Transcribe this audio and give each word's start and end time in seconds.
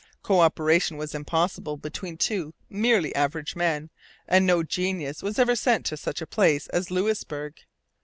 Co 0.23 0.39
operation 0.39 0.97
was 0.97 1.13
impossible 1.13 1.77
between 1.77 2.17
two 2.17 2.55
merely 2.71 3.13
average 3.13 3.55
men; 3.55 3.91
and 4.27 4.47
no 4.47 4.63
genius 4.63 5.21
was 5.21 5.37
ever 5.37 5.55
sent 5.55 5.85
to 5.85 5.95
such 5.95 6.23
a 6.23 6.25
place 6.25 6.65
as 6.69 6.89
Louisbourg. 6.89 7.61